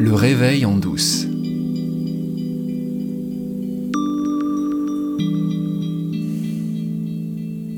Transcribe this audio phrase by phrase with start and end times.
[0.00, 1.24] Le réveil en douce.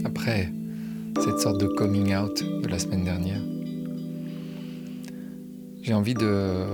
[0.04, 0.52] Après
[1.22, 3.40] cette sorte de coming out de la semaine dernière,
[5.80, 6.66] j'ai envie de,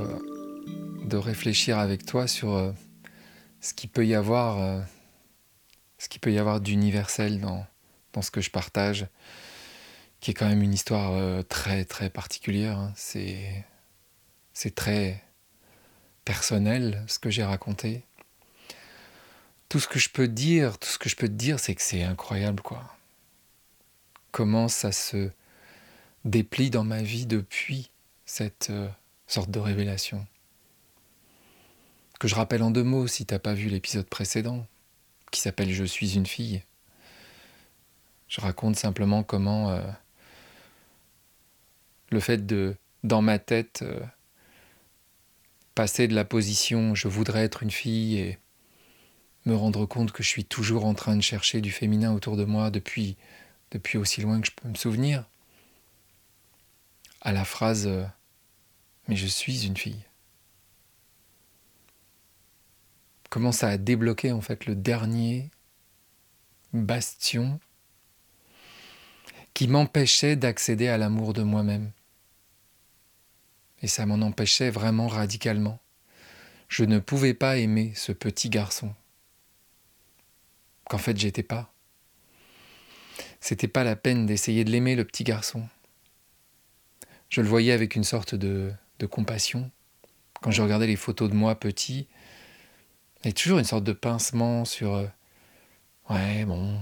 [1.04, 2.72] de réfléchir avec toi sur euh,
[3.60, 4.80] ce qu'il peut y avoir, euh,
[5.98, 7.64] ce peut y avoir d'universel dans,
[8.12, 9.06] dans ce que je partage,
[10.18, 12.78] qui est quand même une histoire euh, très très particulière.
[12.78, 12.92] hein.
[12.96, 13.64] C'est
[14.52, 15.22] c'est très
[16.26, 18.04] personnel ce que j'ai raconté.
[19.70, 21.80] Tout ce que je peux dire, tout ce que je peux te dire, c'est que
[21.80, 22.84] c'est incroyable quoi.
[24.32, 25.30] Comment ça se
[26.26, 27.90] déplie dans ma vie depuis
[28.26, 28.88] cette euh,
[29.26, 30.26] sorte de révélation.
[32.18, 34.66] Que je rappelle en deux mots si t'as pas vu l'épisode précédent,
[35.30, 36.62] qui s'appelle Je suis une fille.
[38.28, 39.82] Je raconte simplement comment euh,
[42.10, 44.00] le fait de, dans ma tête, euh,
[45.76, 48.38] passer de la position je voudrais être une fille et
[49.44, 52.44] me rendre compte que je suis toujours en train de chercher du féminin autour de
[52.44, 53.16] moi depuis,
[53.70, 55.28] depuis aussi loin que je peux me souvenir,
[57.20, 58.04] à la phrase euh,
[59.06, 60.02] Mais je suis une fille.
[63.28, 65.50] Comment ça a débloqué en fait le dernier
[66.72, 67.60] bastion
[69.52, 71.92] qui m'empêchait d'accéder à l'amour de moi-même?
[73.82, 75.80] Et ça m'en empêchait vraiment radicalement.
[76.68, 78.94] Je ne pouvais pas aimer ce petit garçon.
[80.88, 81.72] Qu'en fait, j'étais pas.
[83.40, 85.68] C'était pas la peine d'essayer de l'aimer, le petit garçon.
[87.28, 88.72] Je le voyais avec une sorte de,
[89.10, 89.70] compassion.
[90.40, 92.08] Quand je regardais les photos de moi petit,
[93.22, 94.94] il y a toujours une sorte de pincement sur.
[94.94, 95.06] euh,
[96.10, 96.80] ouais, bon.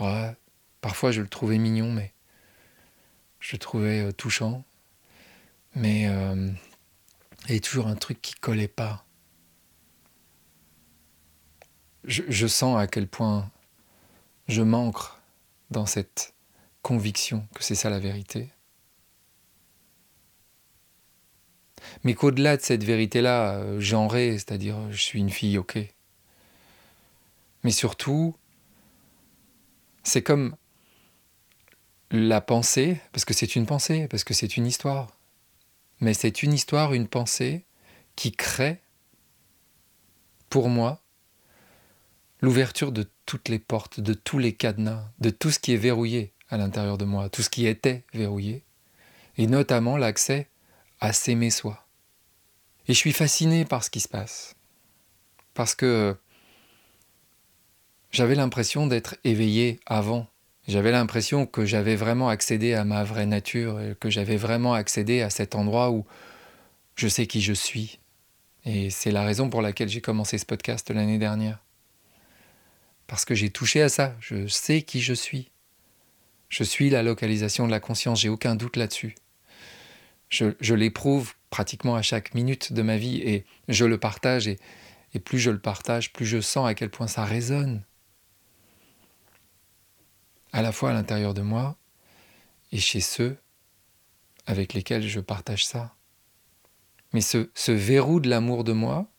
[0.00, 0.34] Ouais,
[0.80, 2.12] parfois je le trouvais mignon, mais
[3.40, 4.64] je le trouvais euh, touchant.
[5.74, 6.50] Mais euh,
[7.44, 9.04] il y avait toujours un truc qui collait pas.
[12.04, 13.50] Je, sens à quel point
[14.46, 14.98] je manque
[15.70, 16.34] dans cette
[16.82, 18.50] conviction que c'est ça la vérité.
[22.02, 25.78] Mais qu'au-delà de cette vérité-là, euh, genrée, c'est-à-dire je suis une fille, ok.
[27.62, 28.36] Mais surtout,
[30.02, 30.56] c'est comme
[32.10, 35.08] la pensée, parce que c'est une pensée, parce que c'est une histoire.
[36.00, 37.64] Mais c'est une histoire, une pensée
[38.16, 38.80] qui crée,
[40.50, 41.02] pour moi,
[42.40, 46.32] l'ouverture de toutes les portes, de tous les cadenas, de tout ce qui est verrouillé
[46.48, 48.64] à l'intérieur de moi, tout ce qui était verrouillé,
[49.36, 50.48] et notamment l'accès
[51.00, 51.86] à s'aimer soi.
[52.86, 54.54] Et je suis fasciné par ce qui se passe,
[55.54, 56.16] parce que
[58.10, 60.28] j'avais l'impression d'être éveillé avant.
[60.66, 65.28] J'avais l'impression que j'avais vraiment accédé à ma vraie nature, que j'avais vraiment accédé à
[65.28, 66.06] cet endroit où
[66.96, 67.98] je sais qui je suis.
[68.64, 71.58] Et c'est la raison pour laquelle j'ai commencé ce podcast l'année dernière.
[73.06, 75.50] Parce que j'ai touché à ça, je sais qui je suis.
[76.48, 79.16] Je suis la localisation de la conscience, j'ai aucun doute là-dessus.
[80.30, 84.58] Je, je l'éprouve pratiquement à chaque minute de ma vie et je le partage et,
[85.12, 87.82] et plus je le partage, plus je sens à quel point ça résonne
[90.54, 91.76] à la fois à l'intérieur de moi
[92.70, 93.36] et chez ceux
[94.46, 95.96] avec lesquels je partage ça.
[97.12, 99.10] Mais ce, verrou de l'amour de moi,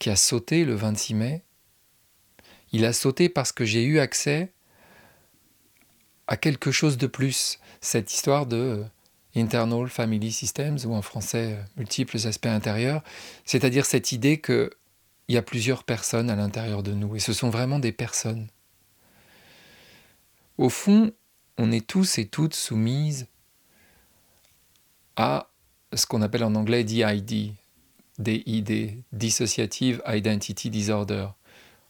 [0.00, 1.44] qui a sauté le 26 mai,
[2.72, 4.52] il a sauté parce que j'ai eu accès
[6.26, 7.60] à quelque chose de plus.
[7.80, 8.84] Cette histoire de
[9.36, 13.04] Internal Family Systems, ou en français euh, multiples aspects intérieurs,
[13.44, 14.70] c'est-à-dire cette idée qu'il
[15.28, 18.48] y a plusieurs personnes à l'intérieur de nous, et ce sont vraiment des personnes.
[20.60, 21.10] Au fond,
[21.56, 23.28] on est tous et toutes soumises
[25.16, 25.48] à
[25.94, 27.54] ce qu'on appelle en anglais DID,
[28.18, 31.28] DID, Dissociative Identity Disorder.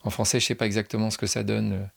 [0.04, 1.91] En français, je ne sais pas exactement ce que ça donne,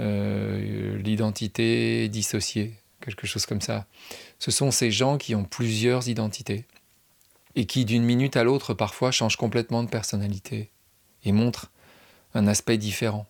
[0.00, 3.86] euh, l'identité dissociée, quelque chose comme ça.
[4.40, 6.66] Ce sont ces gens qui ont plusieurs identités
[7.54, 10.72] et qui, d'une minute à l'autre, parfois changent complètement de personnalité
[11.22, 11.70] et montrent
[12.34, 13.28] un aspect différent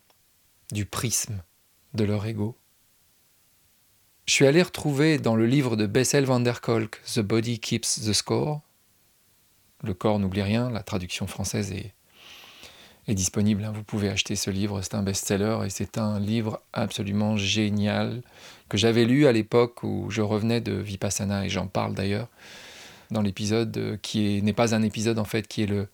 [0.72, 1.42] du prisme
[1.94, 2.56] de leur ego.
[4.26, 8.00] Je suis allé retrouver dans le livre de Bessel van der Kolk, The Body Keeps
[8.04, 8.60] the Score.
[9.84, 11.92] Le corps n'oublie rien, la traduction française est,
[13.14, 13.64] disponible.
[13.64, 13.72] hein.
[13.72, 18.22] Vous pouvez acheter ce livre, c'est un best-seller et c'est un livre absolument génial
[18.68, 22.26] que j'avais lu à l'époque où je revenais de Vipassana et j'en parle d'ailleurs
[23.12, 25.86] dans l'épisode qui est- n'est pas un épisode en fait, qui est le,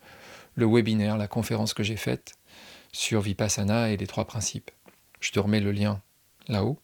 [0.55, 2.33] le webinaire, la conférence que j'ai faite
[2.93, 4.71] sur Vipassana et les trois principes.
[5.23, 6.03] Je te remets le lien
[6.49, 6.79] là-haut.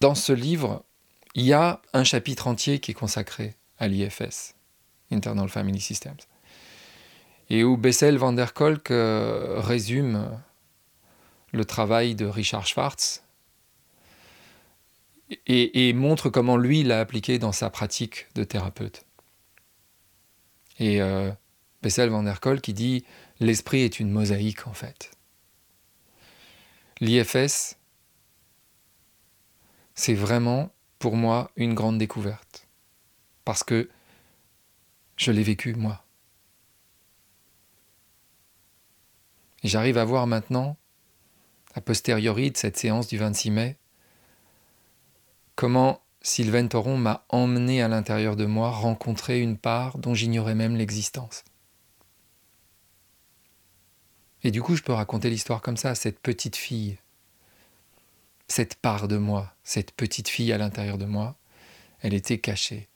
[0.00, 0.84] Dans ce livre,
[1.34, 4.54] il y a un chapitre entier qui est consacré à l'IFS,
[5.12, 6.18] Internal Family Systems,
[7.48, 10.42] et où Bessel van der Kolk euh, résume
[11.52, 13.22] le travail de Richard Schwartz
[15.46, 19.04] et, montre comment lui l'a appliqué dans sa pratique de thérapeute.
[20.78, 21.30] Et euh,
[21.82, 23.04] Bessel van der Kolk qui dit
[23.40, 25.12] l'esprit est une mosaïque en fait.
[27.00, 27.75] L'IFS,
[29.96, 32.68] c'est vraiment pour moi une grande découverte.
[33.44, 33.90] Parce que
[35.16, 36.04] je l'ai vécu moi.
[39.64, 40.76] J'arrive à voir maintenant,
[41.74, 43.78] a posteriori de cette séance du 26 mai,
[45.56, 50.76] comment Sylvain Toron m'a emmené à l'intérieur de moi rencontrer une part dont j'ignorais même
[50.76, 51.44] l'existence.
[54.42, 56.98] Et du coup, je peux raconter l'histoire comme ça, cette petite fille,
[58.48, 61.36] cette part de moi, cette petite fille à l'intérieur de moi,
[62.00, 62.88] elle était cachée.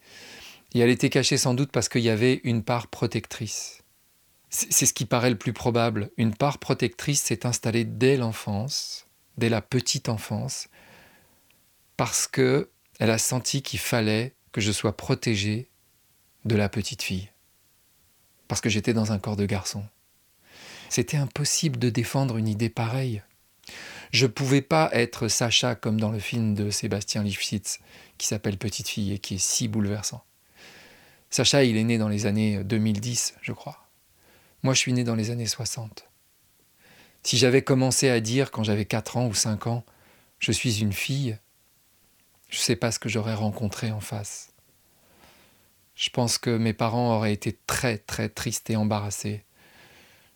[0.74, 3.82] Et elle était cachée sans doute parce qu'il y avait une part protectrice.
[4.50, 6.10] C'est ce qui paraît le plus probable.
[6.16, 9.06] Une part protectrice s'est installée dès l'enfance,
[9.38, 10.68] dès la petite enfance,
[11.96, 15.68] parce que elle a senti qu'il fallait que je sois protégé
[16.44, 17.30] de la petite fille,
[18.48, 19.84] parce que j'étais dans un corps de garçon.
[20.88, 23.22] C'était impossible de défendre une idée pareille.
[24.12, 27.78] Je ne pouvais pas être Sacha comme dans le film de Sébastien Lifshitz
[28.18, 30.24] qui s'appelle Petite fille et qui est si bouleversant.
[31.30, 33.86] Sacha, il est né dans les années 2010, je crois.
[34.62, 36.08] Moi, je suis né dans les années 60.
[37.22, 39.84] Si j'avais commencé à dire quand j'avais 4 ans ou 5 ans,
[40.38, 41.38] je suis une fille,
[42.48, 44.52] je ne sais pas ce que j'aurais rencontré en face.
[45.94, 49.44] Je pense que mes parents auraient été très très tristes et embarrassés.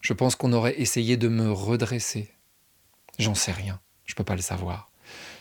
[0.00, 2.30] Je pense qu'on aurait essayé de me redresser.
[3.18, 4.90] J'en sais rien, je ne peux pas le savoir.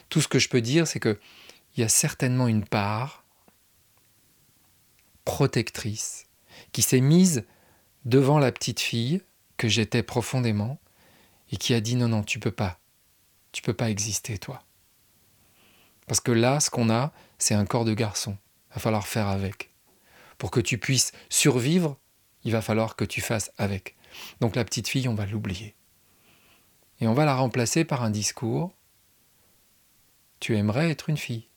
[0.10, 1.18] Tout ce que je peux dire, c'est qu'il
[1.78, 3.24] y a certainement une part
[5.26, 6.28] protectrice
[6.72, 7.46] qui s'est mise
[8.06, 9.22] devant la petite fille
[9.58, 10.80] que j'étais profondément
[11.52, 12.80] et qui a dit non non tu peux pas.
[13.52, 14.64] Tu peux pas exister toi.
[16.08, 18.38] Parce que là ce qu'on a c'est un corps de garçon.
[18.72, 19.72] Il va falloir faire avec.
[20.38, 21.98] Pour que tu puisses survivre
[22.44, 23.96] il va falloir que tu fasses avec.
[24.42, 25.76] Donc la petite fille, on va l'oublier.
[27.04, 28.72] Et on va la remplacer par un discours.
[30.40, 31.50] Tu aimerais être une fille.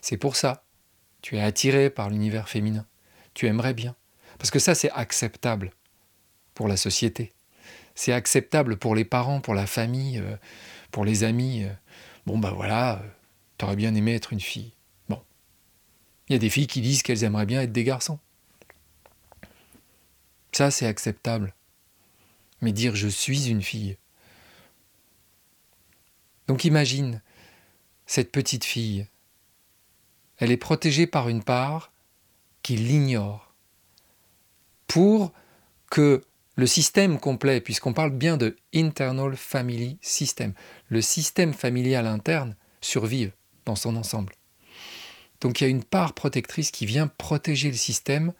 [0.00, 0.62] C'est pour ça.
[1.22, 2.86] Tu es attiré par l'univers féminin.
[3.34, 3.96] Tu aimerais bien.
[4.38, 5.72] Parce que ça, c'est acceptable
[6.54, 7.32] pour la société.
[7.96, 10.36] C'est acceptable pour les parents, pour la famille, euh,
[10.92, 11.64] pour les amis.
[11.64, 11.72] Euh.
[12.24, 13.08] Bon, ben voilà, euh,
[13.58, 14.72] t'aurais bien aimé être une fille.
[15.08, 15.20] Bon.
[16.28, 18.20] Il y a des filles qui disent qu'elles aimeraient bien être des garçons.
[20.52, 21.56] Ça, c'est acceptable
[22.60, 23.96] mais dire je suis une fille.
[26.48, 27.22] Donc imagine
[28.06, 29.06] cette petite fille.
[30.38, 31.92] Elle est protégée par une part
[32.62, 33.54] qui l'ignore.
[34.86, 35.32] Pour
[35.90, 36.22] que
[36.56, 40.54] le système complet, puisqu'on parle bien de internal family system,
[40.88, 43.32] le système familial interne survive
[43.64, 44.34] dans son ensemble.
[45.40, 48.32] Donc il y a une part protectrice qui vient protéger le système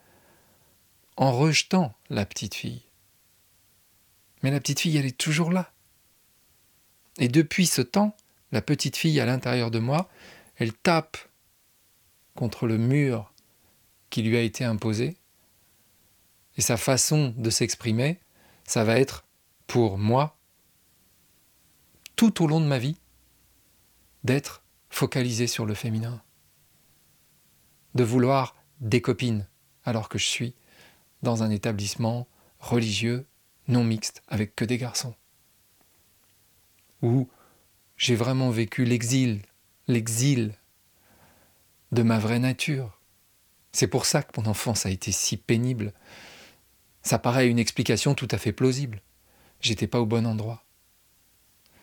[1.16, 2.82] en rejetant la petite fille.
[4.42, 5.72] Mais la petite fille, elle est toujours là.
[7.18, 8.16] Et depuis ce temps,
[8.52, 10.08] la petite fille à l'intérieur de moi,
[10.56, 11.16] elle tape
[12.34, 13.32] contre le mur
[14.10, 15.16] qui lui a été imposé.
[16.56, 18.20] Et sa façon de s'exprimer,
[18.64, 19.24] ça va être
[19.66, 20.38] pour moi,
[22.14, 22.96] tout au long de ma vie,
[24.24, 26.22] d'être focalisé sur le féminin.
[27.94, 29.46] De vouloir des copines
[29.84, 30.54] alors que je suis
[31.22, 32.26] dans un établissement
[32.58, 33.26] religieux
[33.68, 35.14] non mixte avec que des garçons.
[37.02, 37.28] Où
[37.96, 39.42] j'ai vraiment vécu l'exil,
[39.88, 40.54] l'exil
[41.92, 43.00] de ma vraie nature.
[43.72, 45.92] C'est pour ça que mon enfance a été si pénible.
[47.02, 49.00] Ça paraît une explication tout à fait plausible.
[49.60, 50.64] J'étais pas au bon endroit.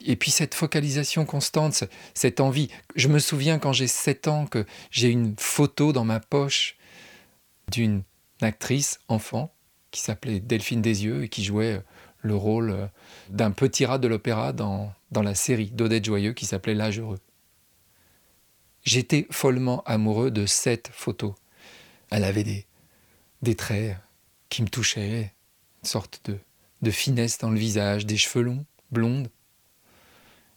[0.06, 2.70] Et puis cette focalisation constante, cette envie.
[2.96, 6.76] Je me souviens quand j'ai 7 ans que j'ai une photo dans ma poche
[7.72, 8.04] d'une
[8.42, 9.54] actrice enfant
[9.92, 11.82] qui s'appelait Delphine Desieux et qui jouait
[12.22, 12.90] le rôle
[13.30, 17.20] d'un petit rat de l'opéra dans, dans la série d'Odette Joyeux qui s'appelait L'âge heureux.
[18.84, 21.36] J'étais follement amoureux de cette photo.
[22.10, 22.66] Elle avait des,
[23.42, 23.96] des traits
[24.50, 25.34] qui me touchaient,
[25.84, 26.38] une sorte de,
[26.82, 29.30] de finesse dans le visage, des cheveux longs, blondes.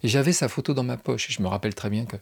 [0.02, 1.30] Et j'avais sa photo dans ma poche.
[1.30, 2.16] Et je me rappelle très bien que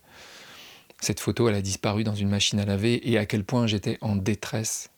[1.01, 3.99] cette photo, elle a disparu dans une machine à laver et à quel point j'étais
[4.01, 4.91] en détresse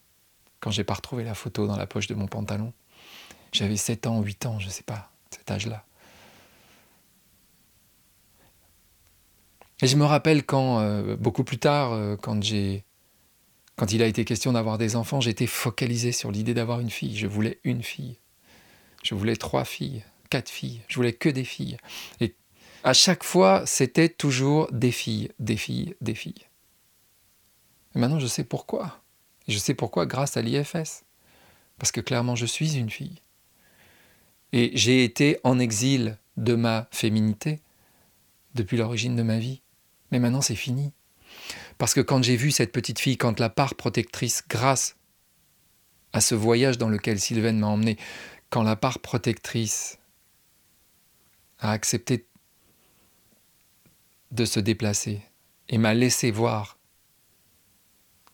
[0.60, 2.72] quand j'ai pas retrouvé la photo dans la poche de mon pantalon.
[3.52, 5.84] J'avais 7 ans, 8 ans, je sais pas, cet âge-là.
[9.82, 12.82] Et je me rappelle quand, euh, beaucoup plus tard, euh, quand il
[14.02, 17.16] a été question d'avoir des enfants, j'étais focalisé sur l'idée d'avoir une fille.
[17.16, 18.16] Je voulais une fille.
[19.02, 20.80] Je voulais trois filles, quatre filles.
[20.88, 21.76] Je voulais que des filles.
[22.20, 22.34] Et
[22.84, 26.46] à chaque fois, c'était toujours des filles, des filles, des filles.
[27.94, 29.00] Et maintenant, je sais pourquoi.
[29.46, 31.04] Je sais pourquoi grâce à l'IFS.
[31.78, 33.20] Parce que clairement, je suis une fille.
[34.52, 37.60] Et j'ai été en exil de ma féminité
[38.54, 39.60] depuis l'origine de ma vie.
[40.10, 40.92] Mais maintenant, c'est fini.
[41.78, 44.96] Parce que quand j'ai vu cette petite fille, quand la part protectrice, grâce
[46.12, 47.98] à ce voyage dans lequel Sylvaine m'a emmené,
[48.50, 49.98] quand la part protectrice
[51.58, 52.26] a accepté
[54.30, 55.22] de se déplacer
[55.68, 56.78] et m'a laissé voir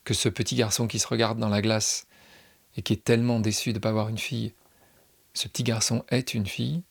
[0.03, 2.07] que ce petit garçon qui se regarde dans la glace
[2.75, 4.53] et qui est tellement déçu de ne pas avoir une fille,
[5.33, 6.83] ce petit garçon est une fille,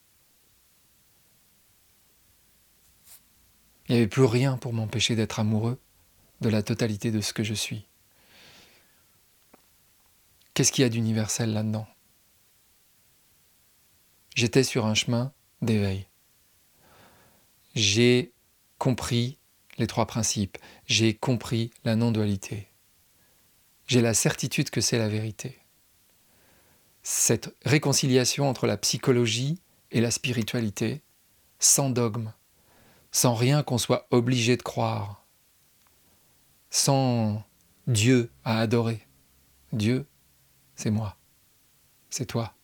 [3.93, 5.79] il n'y avait plus rien pour m'empêcher d'être amoureux
[6.41, 7.85] de la totalité de ce que je suis.
[10.55, 11.87] Qu'est-ce qu'il y a d'universel là-dedans?
[14.35, 15.31] J'étais sur un chemin
[15.61, 16.07] d'éveil.
[17.75, 18.33] J'ai
[18.79, 19.37] compris
[19.77, 20.57] les trois principes.
[20.87, 22.69] J'ai compris la non-dualité.
[23.89, 25.59] J'ai la certitude que c'est la vérité.
[27.03, 31.03] Cette réconciliation entre la psychologie et la spiritualité,
[31.59, 32.33] sans dogme,
[33.13, 35.25] sans rien qu'on soit obligé de croire,
[36.71, 37.45] sans
[37.87, 39.07] Dieu à adorer.
[39.73, 40.07] Dieu,
[40.75, 41.17] c'est moi,
[42.11, 42.55] c'est toi.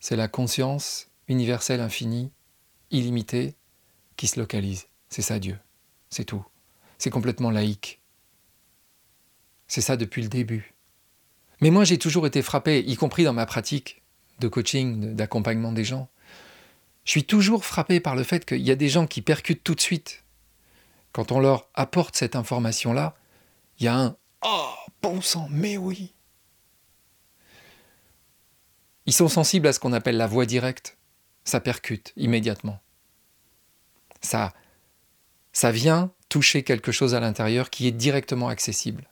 [0.00, 2.32] C'est la conscience universelle infinie,
[2.90, 3.54] illimitée,
[4.16, 4.86] qui se localise.
[5.08, 5.58] C'est ça Dieu,
[6.10, 6.44] c'est tout.
[6.98, 8.00] C'est complètement laïque.
[9.68, 10.74] C'est ça depuis le début.
[11.60, 14.02] Mais moi j'ai toujours été frappé, y compris dans ma pratique
[14.40, 16.08] de coaching, d'accompagnement des gens.
[17.04, 19.74] Je suis toujours frappé par le fait qu'il y a des gens qui percutent tout
[19.74, 20.24] de suite.
[21.12, 23.14] Quand on leur apporte cette information-là,
[23.78, 26.14] il y a un Oh, bon sang, mais oui
[29.06, 30.96] Ils sont sensibles à ce qu'on appelle la voix directe.
[31.44, 32.80] Ça percute immédiatement.
[34.20, 34.52] Ça,
[35.52, 39.08] ça vient toucher quelque chose à l'intérieur qui est directement accessible.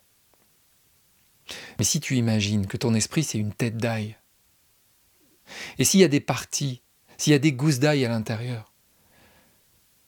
[1.79, 4.17] Mais si tu imagines que ton esprit, c'est une tête d'ail,
[5.79, 6.83] et s'il y a des parties
[7.21, 8.73] s'il y a des gousses d'ail à l'intérieur,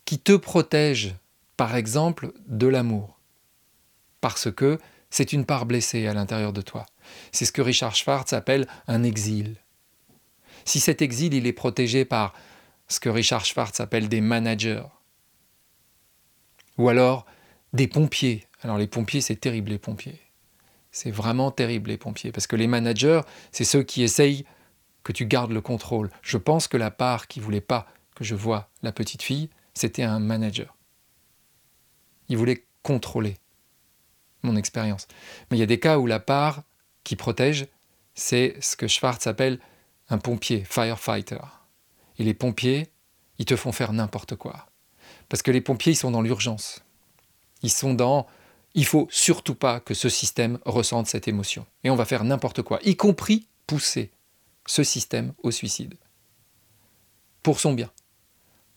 [0.06, 1.14] qui te protègent,
[1.58, 3.20] par exemple, de l'amour,
[4.22, 4.78] parce que
[5.10, 6.86] c'est une part blessée à l'intérieur de toi.
[7.30, 9.56] C'est ce que Richard Schwartz appelle un exil.
[10.64, 12.32] Si cet exil, il est protégé par
[12.88, 14.84] ce que Richard Schwartz appelle des managers,
[16.78, 17.26] ou alors
[17.74, 18.46] des pompiers.
[18.62, 20.18] Alors les pompiers, c'est terrible les pompiers.
[20.90, 24.46] C'est vraiment terrible les pompiers, parce que les managers, c'est ceux qui essayent
[25.02, 26.10] que tu gardes le contrôle.
[26.22, 30.02] Je pense que la part qui voulait pas que je voie la petite fille, c'était
[30.02, 30.76] un manager.
[32.28, 33.36] Il voulait contrôler
[34.42, 35.06] mon expérience.
[35.50, 36.62] Mais il y a des cas où la part
[37.04, 37.66] qui protège,
[38.14, 39.58] c'est ce que Schwartz appelle
[40.08, 41.40] un pompier, firefighter.
[42.18, 42.88] Et les pompiers,
[43.38, 44.66] ils te font faire n'importe quoi.
[45.28, 46.84] Parce que les pompiers, ils sont dans l'urgence.
[47.62, 48.26] Ils sont dans
[48.74, 51.66] il faut surtout pas que ce système ressente cette émotion.
[51.84, 54.10] Et on va faire n'importe quoi, y compris pousser
[54.66, 55.94] ce système au suicide.
[57.42, 57.90] Pour son bien,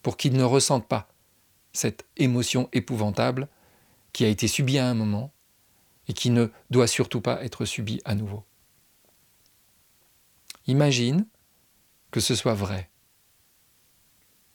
[0.01, 1.07] pour qu'il ne ressente pas
[1.73, 3.47] cette émotion épouvantable
[4.13, 5.31] qui a été subie à un moment
[6.07, 8.43] et qui ne doit surtout pas être subie à nouveau.
[10.67, 11.25] Imagine
[12.11, 12.89] que ce soit vrai.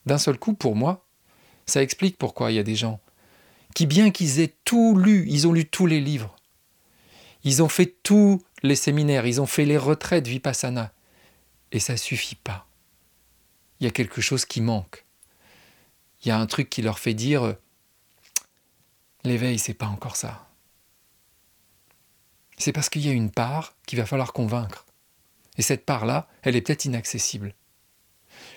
[0.07, 1.07] D'un seul coup, pour moi,
[1.67, 3.01] ça explique pourquoi il y a des gens
[3.75, 6.35] qui, bien qu'ils aient tout lu, ils ont lu tous les livres,
[7.45, 10.93] ils ont fait tous les séminaires, ils ont fait les retraites vipassana,
[11.73, 12.67] et ça suffit pas.
[13.79, 15.05] Il y a quelque chose qui manque.
[16.23, 17.57] Il y a un truc qui leur fait dire
[19.25, 20.49] l'éveil, c'est pas encore ça.
[22.59, 24.85] C'est parce qu'il y a une part qu'il va falloir convaincre.
[25.57, 27.55] Et cette part-là, elle est peut-être inaccessible.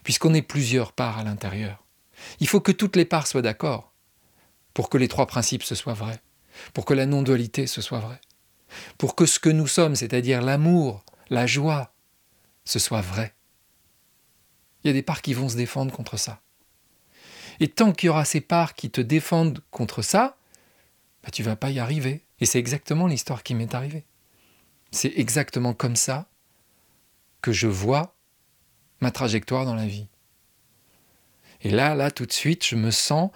[0.03, 1.83] Puisqu'on est plusieurs parts à l'intérieur.
[2.39, 3.93] Il faut que toutes les parts soient d'accord
[4.73, 6.21] pour que les trois principes se soient vrais,
[6.73, 8.21] pour que la non-dualité se soit vraie,
[8.97, 11.92] pour que ce que nous sommes, c'est-à-dire l'amour, la joie,
[12.65, 13.33] ce soit vrai.
[14.83, 16.41] Il y a des parts qui vont se défendre contre ça.
[17.59, 20.37] Et tant qu'il y aura ces parts qui te défendent contre ça,
[21.23, 22.25] bah, tu vas pas y arriver.
[22.39, 24.05] Et c'est exactement l'histoire qui m'est arrivée.
[24.91, 26.27] C'est exactement comme ça
[27.41, 28.15] que je vois
[28.99, 30.07] ma trajectoire dans la vie.
[31.61, 33.31] Et là, là, tout de suite, je me sens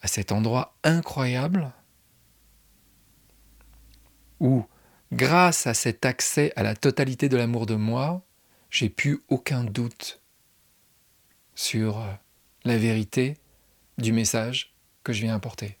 [0.00, 1.72] à cet endroit incroyable
[4.40, 4.64] où,
[5.12, 8.22] grâce à cet accès à la totalité de l'amour de moi,
[8.74, 10.20] j'ai plus aucun doute
[11.54, 12.12] sur euh,
[12.64, 13.36] la vérité
[13.98, 15.78] du message que je viens apporter.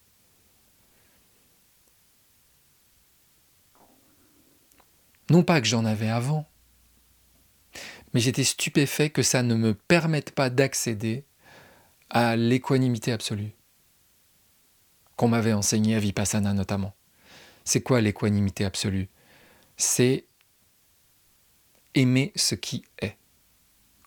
[5.28, 6.46] Non pas que j'en avais avant,
[8.12, 11.24] mais j'étais stupéfait que ça ne me permette pas d'accéder
[12.10, 13.50] à l'équanimité absolue
[15.16, 16.94] qu'on m'avait enseigné à Vipassana notamment.
[17.64, 19.08] C'est quoi l'équanimité absolue?
[19.76, 20.26] C'est
[21.94, 23.16] aimer ce qui est,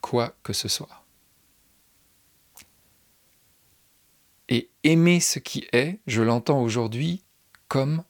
[0.01, 1.05] quoi que ce soit.
[4.49, 7.23] Et aimer ce qui est, je l'entends aujourd'hui
[7.67, 8.03] comme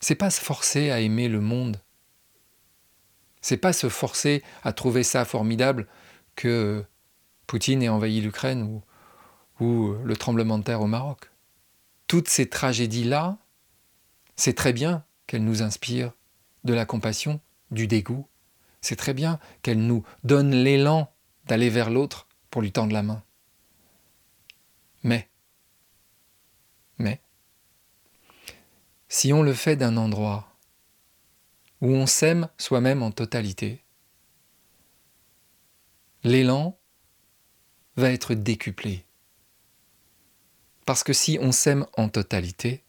[0.00, 1.80] c'est pas se forcer à aimer le monde.
[3.40, 5.86] C'est pas se forcer à trouver ça formidable
[6.34, 6.84] que
[7.46, 11.30] Poutine ait envahi l'Ukraine ou, ou le tremblement de terre au Maroc.
[12.06, 13.38] Toutes ces tragédies-là,
[14.36, 16.12] c'est très bien qu'elles nous inspirent
[16.66, 18.26] de la compassion, du dégoût.
[18.80, 21.12] C'est très bien qu'elles nous donnent l'élan
[21.46, 23.22] d'aller vers l'autre pour lui tendre la main.
[25.02, 25.28] Mais,
[26.98, 27.20] mais,
[29.08, 30.56] si on le fait d'un endroit
[31.80, 33.84] où on s'aime soi-même en totalité,
[36.24, 36.78] l'élan
[37.96, 39.04] va être décuplé.
[40.84, 42.84] Parce que si on s'aime en totalité,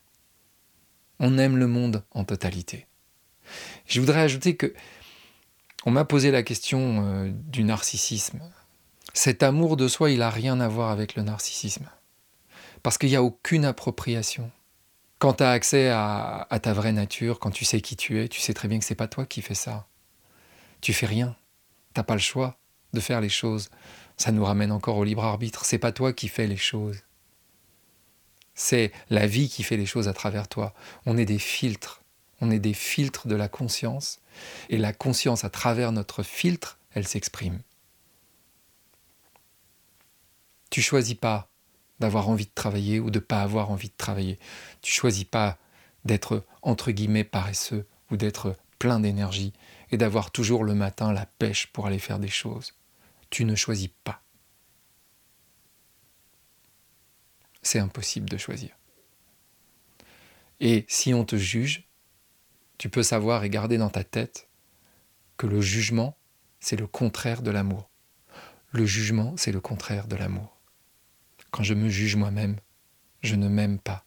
[1.20, 2.88] on aime le monde en totalité.
[3.88, 4.74] Je voudrais ajouter que
[5.86, 8.42] on m'a posé la question euh, du narcissisme.
[9.14, 11.90] Cet amour de soi, il n'a rien à voir avec le narcissisme.
[12.84, 14.52] Parce qu'il n'y a aucune appropriation.
[15.18, 18.40] Quand tu as accès à, ta vraie nature, quand tu sais qui tu es, tu
[18.40, 19.88] sais très bien que c'est pas toi qui fais ça.
[20.82, 21.36] Tu fais rien.
[21.94, 22.60] T'as pas le choix
[22.94, 23.70] de faire les choses.
[24.18, 25.66] Ça nous ramène encore au libre arbitre.
[25.66, 27.00] C'est pas toi qui fais les choses.
[28.54, 30.74] C'est la vie qui fait les choses à travers toi.
[31.06, 32.04] On est des filtres.
[32.42, 34.20] On est des filtres de la conscience.
[34.70, 37.62] Et la conscience, à travers notre filtre, elle s'exprime.
[40.70, 41.50] Tu choisis pas
[42.00, 44.38] d'avoir envie de travailler ou de pas avoir envie de travailler.
[44.82, 45.58] Tu choisis pas
[46.06, 49.54] d'être entre guillemets paresseux ou d'être plein d'énergie
[49.92, 52.74] et d'avoir toujours le matin la pêche pour aller faire des choses.
[53.30, 54.22] Tu ne choisis pas.
[57.62, 58.78] C'est impossible de choisir.
[60.60, 61.87] Et si on te juge,
[62.78, 64.50] tu peux savoir et garder dans ta tête
[65.38, 66.18] que le jugement,
[66.60, 67.90] c'est le contraire de l'amour.
[68.72, 70.60] Le jugement, c'est le contraire de l'amour.
[71.52, 72.58] Quand je me juge moi-même,
[73.22, 74.06] je ne m'aime pas.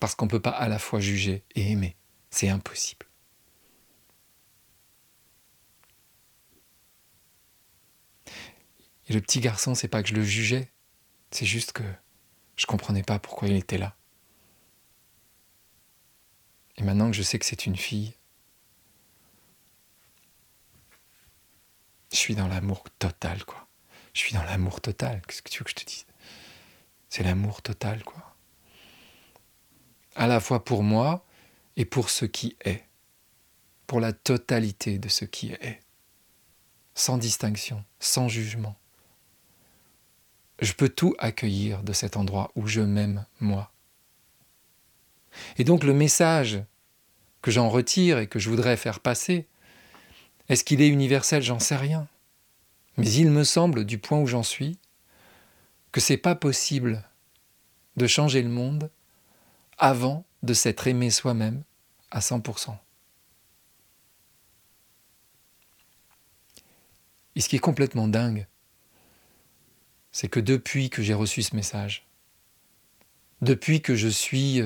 [0.00, 1.96] Parce qu'on ne peut pas à la fois juger et aimer.
[2.30, 3.06] C'est impossible.
[9.06, 10.72] Et le petit garçon, c'est pas que je le jugeais,
[11.30, 11.82] c'est juste que
[12.56, 13.96] je comprenais pas pourquoi il était là.
[16.76, 18.14] Et maintenant que je sais que c'est une fille,
[22.12, 23.66] je suis dans l'amour total, quoi.
[24.12, 25.20] Je suis dans l'amour total.
[25.26, 26.06] Qu'est-ce que tu veux que je te dise?
[27.08, 28.34] C'est l'amour total, quoi.
[30.14, 31.24] À la fois pour moi
[31.76, 32.84] et pour ce qui est.
[33.86, 35.80] Pour la totalité de ce qui est.
[36.94, 38.76] Sans distinction, sans jugement.
[40.60, 43.72] Je peux tout accueillir de cet endroit où je m'aime moi.
[45.58, 46.62] Et donc le message
[47.42, 49.46] que j'en retire et que je voudrais faire passer,
[50.48, 51.42] est-ce qu'il est universel?
[51.42, 52.08] J'en sais rien.
[52.96, 54.78] Mais il me semble, du point où j'en suis,
[55.92, 57.04] que c'est pas possible
[57.96, 58.90] de changer le monde
[59.78, 61.62] avant de s'être aimé soi-même
[62.10, 62.76] à 100%.
[67.36, 68.46] Et ce qui est complètement dingue,
[70.12, 72.06] c'est que depuis que j'ai reçu ce message,
[73.42, 74.62] depuis que je suis...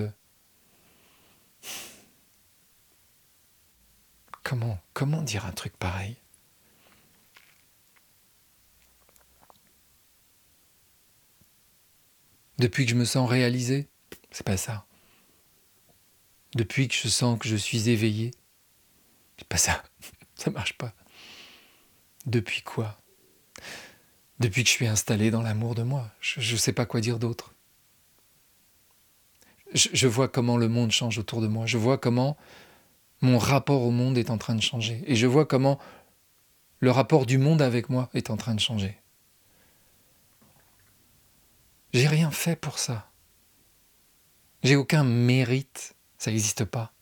[4.43, 6.17] comment, comment dire un truc pareil?
[12.59, 13.89] Depuis que je me sens réalisé,
[14.31, 14.85] c'est pas ça.
[16.55, 18.33] Depuis que je sens que je suis éveillé,
[19.39, 19.83] c'est pas ça.
[20.35, 20.93] Ça marche pas.
[22.27, 22.97] Depuis quoi?
[24.39, 26.09] Depuis que je suis installé dans l'amour de moi.
[26.21, 27.55] Je ne sais pas quoi dire d'autre.
[29.75, 31.67] Je, je vois comment le monde change autour de moi.
[31.67, 32.37] Je vois comment
[33.21, 35.03] mon rapport au monde est en train de changer.
[35.07, 35.79] Et je vois comment
[36.81, 38.99] le rapport du monde avec moi est en train de changer.
[41.93, 43.11] J'ai rien fait pour ça.
[44.63, 45.95] J'ai aucun mérite.
[46.19, 46.93] Ça n'existe pas.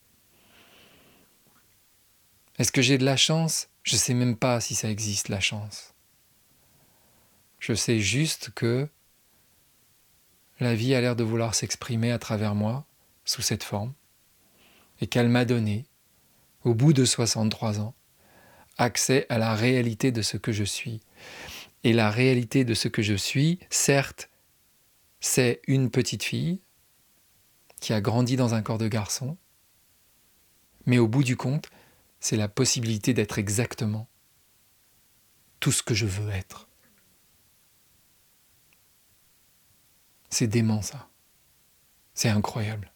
[2.57, 3.69] Est-ce que j'ai de la chance?
[3.83, 5.93] Je ne sais même pas si ça existe, la chance.
[7.59, 8.87] Je sais juste que
[10.59, 12.85] la vie a l'air de vouloir s'exprimer à travers moi
[13.25, 13.93] sous cette forme
[15.01, 15.85] et qu'elle m'a donné,
[16.67, 17.95] au bout de 63 ans,
[18.77, 20.99] accès à la réalité de ce que je suis.
[21.83, 24.29] Et la réalité de ce que je suis, certes,
[25.21, 26.59] c'est une petite fille
[27.79, 29.37] qui a grandi dans un corps de garçon,
[30.85, 31.69] mais au bout du compte,
[32.19, 34.09] c'est la possibilité d'être exactement
[35.61, 36.67] tout ce que je veux être.
[40.29, 41.07] C'est dément ça.
[42.13, 42.91] C'est incroyable.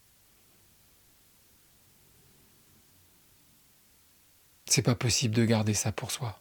[4.72, 6.40] C'est pas possible de garder ça pour soi.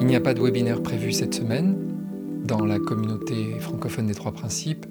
[0.00, 1.76] Il n'y a pas de webinaire prévu cette semaine
[2.44, 4.84] dans la communauté francophone des trois principes,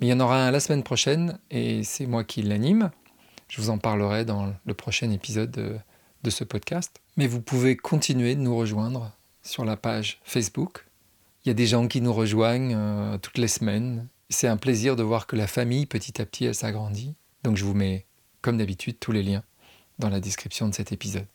[0.00, 2.90] mais il y en aura un la semaine prochaine et c'est moi qui l'anime.
[3.46, 7.00] Je vous en parlerai dans le prochain épisode de, ce podcast.
[7.16, 9.12] Mais vous pouvez continuer de nous rejoindre
[9.44, 10.88] sur la page Facebook.
[11.44, 14.08] Il y a des gens qui nous rejoignent euh, toutes les semaines.
[14.30, 17.14] C'est un plaisir de voir que la famille, petit à petit, elle s'agrandit.
[17.44, 18.06] Donc je vous mets,
[18.42, 19.44] comme d'habitude, tous les liens
[19.98, 21.26] dans la description de cet épisode.